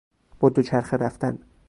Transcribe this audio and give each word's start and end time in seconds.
با 0.39 0.49
دوچرخه 0.49 0.97
رفتن 0.97 1.39